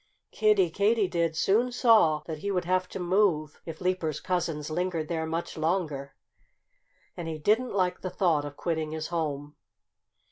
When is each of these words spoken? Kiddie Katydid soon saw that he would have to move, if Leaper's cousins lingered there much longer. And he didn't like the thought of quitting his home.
Kiddie 0.31 0.71
Katydid 0.71 1.35
soon 1.37 1.71
saw 1.71 2.23
that 2.25 2.39
he 2.39 2.49
would 2.49 2.65
have 2.65 2.87
to 2.89 2.99
move, 2.99 3.61
if 3.67 3.79
Leaper's 3.79 4.19
cousins 4.19 4.71
lingered 4.71 5.09
there 5.09 5.27
much 5.27 5.57
longer. 5.59 6.15
And 7.15 7.27
he 7.27 7.37
didn't 7.37 7.75
like 7.75 8.01
the 8.01 8.09
thought 8.09 8.43
of 8.43 8.57
quitting 8.57 8.93
his 8.93 9.09
home. 9.09 9.57